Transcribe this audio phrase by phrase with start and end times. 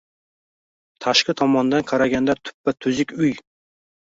[1.05, 3.37] Tashqi tomondan qaraganda tuppa-tuzuk uy